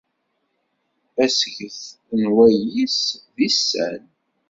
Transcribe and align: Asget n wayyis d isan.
Asget 1.23 1.81
n 2.19 2.21
wayyis 2.35 2.99
d 3.35 3.37
isan. 3.47 4.03